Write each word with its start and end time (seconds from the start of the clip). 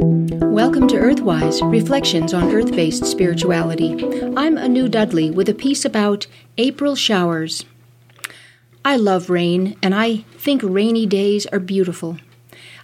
Welcome 0.00 0.86
to 0.88 0.94
Earthwise 0.94 1.60
Reflections 1.68 2.32
on 2.32 2.54
Earth 2.54 2.70
based 2.70 3.04
Spirituality. 3.04 3.94
I'm 4.36 4.56
Anu 4.56 4.88
Dudley 4.88 5.28
with 5.28 5.48
a 5.48 5.54
piece 5.54 5.84
about 5.84 6.28
April 6.56 6.94
showers. 6.94 7.64
I 8.84 8.94
love 8.94 9.28
rain, 9.28 9.76
and 9.82 9.96
I 9.96 10.18
think 10.36 10.62
rainy 10.62 11.04
days 11.04 11.46
are 11.46 11.58
beautiful. 11.58 12.18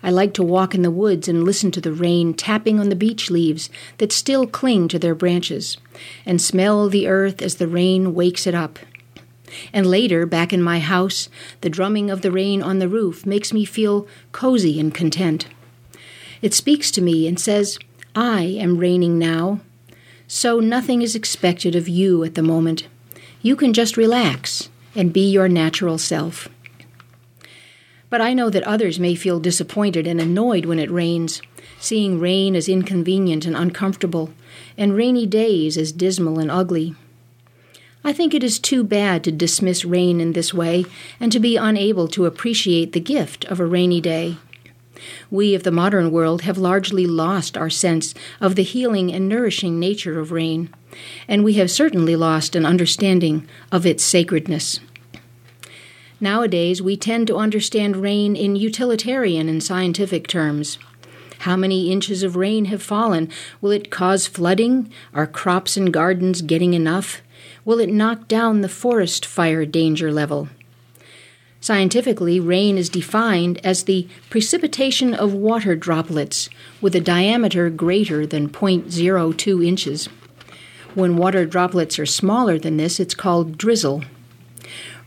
I 0.02 0.10
like 0.10 0.34
to 0.34 0.42
walk 0.42 0.74
in 0.74 0.82
the 0.82 0.90
woods 0.90 1.28
and 1.28 1.44
listen 1.44 1.70
to 1.72 1.80
the 1.80 1.92
rain 1.92 2.34
tapping 2.34 2.80
on 2.80 2.88
the 2.88 2.96
beech 2.96 3.30
leaves 3.30 3.70
that 3.98 4.10
still 4.10 4.44
cling 4.44 4.88
to 4.88 4.98
their 4.98 5.14
branches, 5.14 5.76
and 6.26 6.42
smell 6.42 6.88
the 6.88 7.06
earth 7.06 7.42
as 7.42 7.56
the 7.56 7.68
rain 7.68 8.14
wakes 8.14 8.44
it 8.44 8.56
up. 8.56 8.80
And 9.72 9.86
later, 9.86 10.26
back 10.26 10.52
in 10.52 10.60
my 10.60 10.80
house, 10.80 11.28
the 11.60 11.70
drumming 11.70 12.10
of 12.10 12.22
the 12.22 12.32
rain 12.32 12.60
on 12.60 12.80
the 12.80 12.88
roof 12.88 13.24
makes 13.24 13.52
me 13.52 13.64
feel 13.64 14.08
cozy 14.32 14.80
and 14.80 14.92
content. 14.92 15.46
It 16.44 16.52
speaks 16.52 16.90
to 16.90 17.00
me 17.00 17.26
and 17.26 17.40
says, 17.40 17.78
I 18.14 18.42
am 18.42 18.76
raining 18.76 19.18
now. 19.18 19.60
So 20.28 20.60
nothing 20.60 21.00
is 21.00 21.16
expected 21.16 21.74
of 21.74 21.88
you 21.88 22.22
at 22.22 22.34
the 22.34 22.42
moment. 22.42 22.86
You 23.40 23.56
can 23.56 23.72
just 23.72 23.96
relax 23.96 24.68
and 24.94 25.10
be 25.10 25.26
your 25.26 25.48
natural 25.48 25.96
self. 25.96 26.50
But 28.10 28.20
I 28.20 28.34
know 28.34 28.50
that 28.50 28.62
others 28.64 29.00
may 29.00 29.14
feel 29.14 29.40
disappointed 29.40 30.06
and 30.06 30.20
annoyed 30.20 30.66
when 30.66 30.78
it 30.78 30.90
rains, 30.90 31.40
seeing 31.80 32.20
rain 32.20 32.54
as 32.54 32.68
inconvenient 32.68 33.46
and 33.46 33.56
uncomfortable, 33.56 34.34
and 34.76 34.94
rainy 34.94 35.24
days 35.24 35.78
as 35.78 35.92
dismal 35.92 36.38
and 36.38 36.50
ugly. 36.50 36.94
I 38.04 38.12
think 38.12 38.34
it 38.34 38.44
is 38.44 38.58
too 38.58 38.84
bad 38.84 39.24
to 39.24 39.32
dismiss 39.32 39.86
rain 39.86 40.20
in 40.20 40.34
this 40.34 40.52
way 40.52 40.84
and 41.18 41.32
to 41.32 41.40
be 41.40 41.56
unable 41.56 42.06
to 42.08 42.26
appreciate 42.26 42.92
the 42.92 43.00
gift 43.00 43.46
of 43.46 43.60
a 43.60 43.64
rainy 43.64 44.02
day. 44.02 44.36
We 45.30 45.54
of 45.54 45.62
the 45.62 45.70
modern 45.70 46.10
world 46.10 46.42
have 46.42 46.58
largely 46.58 47.06
lost 47.06 47.56
our 47.56 47.70
sense 47.70 48.14
of 48.40 48.54
the 48.54 48.62
healing 48.62 49.12
and 49.12 49.28
nourishing 49.28 49.78
nature 49.78 50.18
of 50.18 50.32
rain, 50.32 50.72
and 51.26 51.44
we 51.44 51.54
have 51.54 51.70
certainly 51.70 52.16
lost 52.16 52.54
an 52.54 52.64
understanding 52.64 53.48
of 53.72 53.86
its 53.86 54.04
sacredness. 54.04 54.80
Nowadays, 56.20 56.80
we 56.80 56.96
tend 56.96 57.26
to 57.26 57.36
understand 57.36 57.96
rain 57.96 58.36
in 58.36 58.56
utilitarian 58.56 59.48
and 59.48 59.62
scientific 59.62 60.26
terms. 60.26 60.78
How 61.40 61.56
many 61.56 61.92
inches 61.92 62.22
of 62.22 62.36
rain 62.36 62.66
have 62.66 62.82
fallen? 62.82 63.28
Will 63.60 63.72
it 63.72 63.90
cause 63.90 64.26
flooding? 64.26 64.90
Are 65.12 65.26
crops 65.26 65.76
and 65.76 65.92
gardens 65.92 66.40
getting 66.40 66.72
enough? 66.72 67.20
Will 67.66 67.78
it 67.78 67.90
knock 67.90 68.28
down 68.28 68.60
the 68.60 68.68
forest 68.68 69.26
fire 69.26 69.66
danger 69.66 70.10
level? 70.10 70.48
Scientifically, 71.64 72.38
rain 72.38 72.76
is 72.76 72.90
defined 72.90 73.58
as 73.64 73.84
the 73.84 74.06
precipitation 74.28 75.14
of 75.14 75.32
water 75.32 75.74
droplets 75.74 76.50
with 76.82 76.94
a 76.94 77.00
diameter 77.00 77.70
greater 77.70 78.26
than 78.26 78.50
0.02 78.50 79.66
inches. 79.66 80.04
When 80.94 81.16
water 81.16 81.46
droplets 81.46 81.98
are 81.98 82.04
smaller 82.04 82.58
than 82.58 82.76
this, 82.76 83.00
it's 83.00 83.14
called 83.14 83.56
drizzle. 83.56 84.04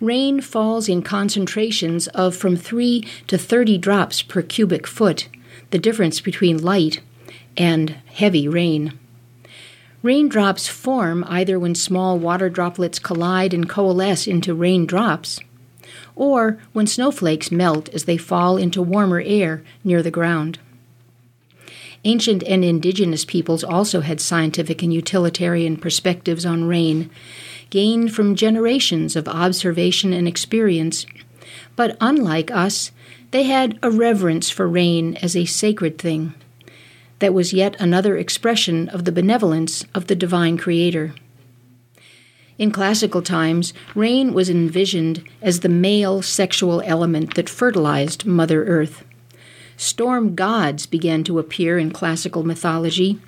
Rain 0.01 0.41
falls 0.41 0.89
in 0.89 1.03
concentrations 1.03 2.07
of 2.07 2.35
from 2.35 2.55
3 2.57 3.07
to 3.27 3.37
30 3.37 3.77
drops 3.77 4.23
per 4.23 4.41
cubic 4.41 4.87
foot, 4.87 5.29
the 5.69 5.77
difference 5.77 6.21
between 6.21 6.63
light 6.63 7.01
and 7.55 7.97
heavy 8.07 8.47
rain. 8.47 8.97
Raindrops 10.01 10.67
form 10.67 11.23
either 11.27 11.59
when 11.59 11.75
small 11.75 12.17
water 12.17 12.49
droplets 12.49 12.97
collide 12.97 13.53
and 13.53 13.69
coalesce 13.69 14.25
into 14.25 14.55
raindrops 14.55 15.39
or 16.17 16.57
when 16.73 16.87
snowflakes 16.87 17.51
melt 17.51 17.87
as 17.89 18.05
they 18.05 18.17
fall 18.17 18.57
into 18.57 18.81
warmer 18.81 19.21
air 19.23 19.63
near 19.83 20.01
the 20.01 20.11
ground. 20.11 20.59
Ancient 22.03 22.43
and 22.43 22.65
indigenous 22.65 23.23
peoples 23.23 23.63
also 23.63 24.01
had 24.01 24.19
scientific 24.19 24.81
and 24.81 24.93
utilitarian 24.93 25.77
perspectives 25.77 26.45
on 26.45 26.65
rain, 26.65 27.09
gained 27.69 28.13
from 28.13 28.35
generations 28.35 29.15
of 29.15 29.27
observation 29.27 30.13
and 30.13 30.27
experience. 30.27 31.05
But 31.75 31.97
unlike 32.01 32.49
us, 32.51 32.91
they 33.31 33.43
had 33.43 33.77
a 33.83 33.91
reverence 33.91 34.49
for 34.49 34.67
rain 34.67 35.17
as 35.17 35.35
a 35.35 35.45
sacred 35.45 35.97
thing 35.97 36.33
that 37.19 37.33
was 37.33 37.53
yet 37.53 37.75
another 37.79 38.15
expression 38.17 38.89
of 38.89 39.05
the 39.05 39.11
benevolence 39.11 39.85
of 39.93 40.07
the 40.07 40.15
divine 40.15 40.57
creator. 40.57 41.13
In 42.57 42.71
classical 42.71 43.21
times, 43.21 43.71
rain 43.93 44.33
was 44.33 44.49
envisioned 44.49 45.23
as 45.41 45.59
the 45.59 45.69
male 45.69 46.23
sexual 46.23 46.81
element 46.81 47.35
that 47.35 47.49
fertilized 47.49 48.25
Mother 48.25 48.65
Earth. 48.65 49.03
Storm 49.79 50.33
gods 50.33 50.87
began 50.87 51.23
to 51.23 51.37
appear 51.37 51.77
in 51.77 51.91
classical 51.91 52.43
mythology. 52.43 53.19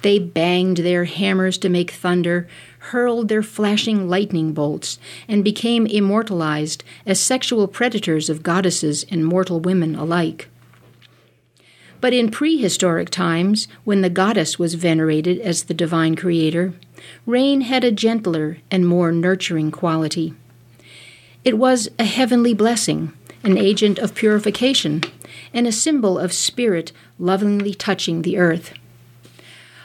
They 0.00 0.18
banged 0.18 0.78
their 0.78 1.04
hammers 1.04 1.58
to 1.58 1.68
make 1.68 1.90
thunder, 1.90 2.48
hurled 2.78 3.28
their 3.28 3.42
flashing 3.42 4.08
lightning 4.08 4.54
bolts, 4.54 4.98
and 5.28 5.44
became 5.44 5.86
immortalized 5.86 6.82
as 7.04 7.20
sexual 7.20 7.68
predators 7.68 8.30
of 8.30 8.42
goddesses 8.42 9.04
and 9.10 9.26
mortal 9.26 9.60
women 9.60 9.94
alike. 9.94 10.48
But 12.00 12.12
in 12.12 12.30
prehistoric 12.30 13.10
times, 13.10 13.66
when 13.84 14.02
the 14.02 14.10
goddess 14.10 14.58
was 14.58 14.74
venerated 14.74 15.40
as 15.40 15.64
the 15.64 15.74
divine 15.74 16.14
creator, 16.14 16.74
rain 17.26 17.62
had 17.62 17.82
a 17.82 17.90
gentler 17.90 18.58
and 18.70 18.86
more 18.86 19.10
nurturing 19.10 19.70
quality. 19.70 20.34
It 21.44 21.58
was 21.58 21.88
a 21.98 22.04
heavenly 22.04 22.54
blessing, 22.54 23.12
an 23.42 23.58
agent 23.58 23.98
of 23.98 24.14
purification, 24.14 25.02
and 25.52 25.66
a 25.66 25.72
symbol 25.72 26.18
of 26.18 26.32
spirit 26.32 26.92
lovingly 27.18 27.74
touching 27.74 28.22
the 28.22 28.38
earth. 28.38 28.74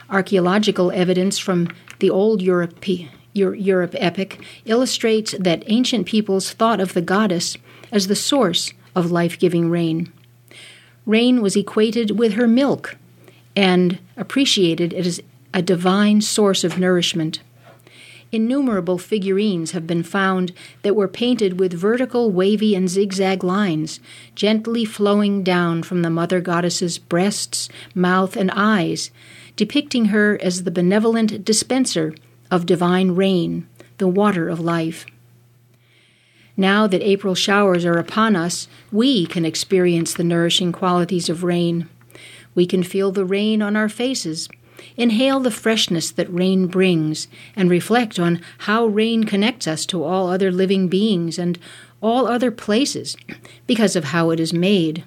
Archaeological 0.10 0.92
evidence 0.92 1.40
from 1.40 1.70
the 2.00 2.10
old 2.10 2.42
Europe, 2.42 2.86
Europe 3.34 3.96
epic 3.98 4.40
illustrates 4.66 5.34
that 5.40 5.64
ancient 5.68 6.06
peoples 6.06 6.52
thought 6.52 6.80
of 6.80 6.94
the 6.94 7.02
goddess 7.02 7.58
as 7.92 8.08
the 8.08 8.16
source 8.16 8.72
of 8.96 9.12
life 9.12 9.40
giving 9.40 9.70
rain. 9.70 10.12
Rain 11.06 11.42
was 11.42 11.56
equated 11.56 12.18
with 12.18 12.34
her 12.34 12.48
milk 12.48 12.98
and 13.56 14.00
appreciated 14.18 14.94
as 14.94 15.22
a 15.54 15.62
divine 15.62 16.22
source 16.22 16.64
of 16.64 16.80
nourishment. 16.80 17.42
Innumerable 18.32 18.98
figurines 18.98 19.72
have 19.72 19.86
been 19.86 20.02
found 20.02 20.54
that 20.82 20.96
were 20.96 21.08
painted 21.08 21.60
with 21.60 21.72
vertical, 21.72 22.32
wavy, 22.32 22.74
and 22.74 22.90
zigzag 22.90 23.44
lines, 23.44 24.00
gently 24.34 24.86
flowing 24.86 25.44
down 25.44 25.84
from 25.84 26.02
the 26.02 26.10
mother 26.10 26.42
goddess's 26.42 26.98
breasts, 26.98 27.70
mouth, 27.94 28.36
and 28.36 28.50
eyes, 28.56 29.12
depicting 29.56 30.06
her 30.06 30.40
as 30.42 30.64
the 30.64 30.72
benevolent 30.72 31.46
dispenser 31.46 32.16
of 32.50 32.66
divine 32.66 33.12
rain, 33.12 33.68
the 34.00 34.08
water 34.08 34.50
of 34.50 34.60
life. 34.60 35.06
Now 36.56 36.86
that 36.88 37.02
April 37.02 37.36
showers 37.36 37.84
are 37.86 37.98
upon 37.98 38.36
us, 38.36 38.68
we 38.92 39.26
can 39.26 39.46
experience 39.46 40.14
the 40.14 40.24
nourishing 40.24 40.72
qualities 40.72 41.30
of 41.30 41.44
rain. 41.44 41.90
We 42.54 42.68
can 42.68 42.84
feel 42.84 43.12
the 43.12 43.26
rain 43.26 43.62
on 43.62 43.76
our 43.76 43.90
faces, 43.90 44.48
inhale 44.96 45.40
the 45.40 45.50
freshness 45.50 46.12
that 46.12 46.32
rain 46.32 46.68
brings, 46.68 47.28
and 47.56 47.70
reflect 47.70 48.20
on 48.20 48.42
how 48.60 48.86
rain 48.86 49.24
connects 49.24 49.68
us 49.68 49.86
to 49.88 50.04
all 50.04 50.30
other 50.30 50.52
living 50.52 50.88
beings 50.88 51.40
and 51.40 51.58
all 52.02 52.28
other 52.28 52.52
places 52.52 53.16
because 53.66 53.96
of 53.96 54.06
how 54.06 54.30
it 54.30 54.40
is 54.40 54.54
made. 54.54 55.04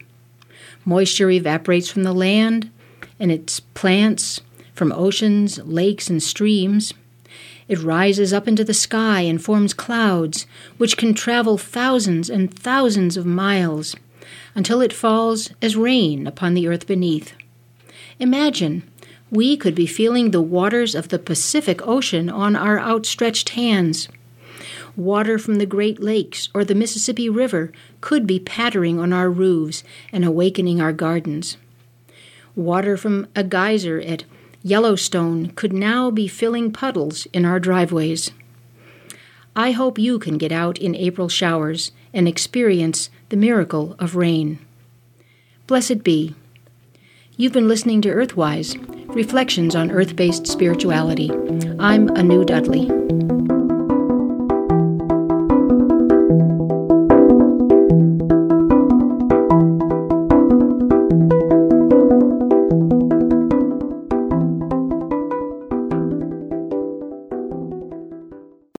Moisture 0.84 1.30
evaporates 1.30 1.90
from 1.90 2.02
the 2.02 2.14
land 2.14 2.70
and 3.20 3.30
its 3.30 3.60
plants, 3.60 4.40
from 4.74 4.92
oceans, 4.92 5.58
lakes, 5.58 6.10
and 6.10 6.22
streams. 6.22 6.92
It 7.68 7.82
rises 7.82 8.32
up 8.32 8.46
into 8.46 8.64
the 8.64 8.74
sky 8.74 9.22
and 9.22 9.42
forms 9.42 9.74
clouds, 9.74 10.46
which 10.78 10.96
can 10.96 11.14
travel 11.14 11.58
thousands 11.58 12.30
and 12.30 12.52
thousands 12.52 13.16
of 13.16 13.26
miles 13.26 13.96
until 14.54 14.80
it 14.80 14.92
falls 14.92 15.50
as 15.60 15.76
rain 15.76 16.26
upon 16.26 16.54
the 16.54 16.68
earth 16.68 16.86
beneath. 16.86 17.32
Imagine 18.20 18.88
we 19.30 19.56
could 19.56 19.74
be 19.74 19.86
feeling 19.86 20.30
the 20.30 20.40
waters 20.40 20.94
of 20.94 21.08
the 21.08 21.18
Pacific 21.18 21.86
Ocean 21.86 22.30
on 22.30 22.54
our 22.54 22.78
outstretched 22.78 23.50
hands. 23.50 24.08
Water 24.94 25.38
from 25.38 25.56
the 25.56 25.66
Great 25.66 26.00
Lakes 26.00 26.48
or 26.54 26.64
the 26.64 26.74
Mississippi 26.74 27.28
River 27.28 27.72
could 28.00 28.26
be 28.26 28.38
pattering 28.38 28.98
on 28.98 29.12
our 29.12 29.28
roofs 29.28 29.82
and 30.12 30.24
awakening 30.24 30.80
our 30.80 30.92
gardens. 30.92 31.56
Water 32.54 32.96
from 32.96 33.26
a 33.34 33.44
geyser 33.44 34.00
at 34.00 34.24
Yellowstone 34.62 35.50
could 35.50 35.72
now 35.72 36.10
be 36.10 36.28
filling 36.28 36.72
puddles 36.72 37.26
in 37.32 37.44
our 37.44 37.60
driveways. 37.60 38.30
I 39.54 39.70
hope 39.70 39.98
you 39.98 40.18
can 40.18 40.38
get 40.38 40.52
out 40.52 40.78
in 40.78 40.94
April 40.94 41.28
showers 41.28 41.92
and 42.12 42.28
experience 42.28 43.08
the 43.30 43.36
miracle 43.36 43.96
of 43.98 44.16
rain. 44.16 44.58
Blessed 45.66 46.04
be. 46.04 46.34
You've 47.36 47.52
been 47.52 47.68
listening 47.68 48.02
to 48.02 48.12
Earthwise 48.12 48.76
Reflections 49.14 49.74
on 49.74 49.90
Earth 49.90 50.14
Based 50.14 50.46
Spirituality. 50.46 51.30
I'm 51.78 52.10
Anu 52.16 52.44
Dudley. 52.44 53.55